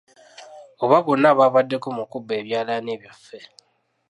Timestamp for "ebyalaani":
2.41-2.93